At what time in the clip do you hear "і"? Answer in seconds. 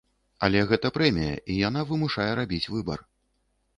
1.51-1.59